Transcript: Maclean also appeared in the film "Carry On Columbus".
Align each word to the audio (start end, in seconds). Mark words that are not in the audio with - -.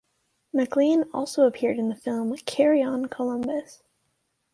Maclean 0.51 1.03
also 1.13 1.45
appeared 1.45 1.77
in 1.77 1.89
the 1.89 1.95
film 1.95 2.35
"Carry 2.47 2.81
On 2.81 3.05
Columbus". 3.05 3.83